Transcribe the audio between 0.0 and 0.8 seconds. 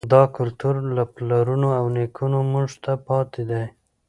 دا کلتور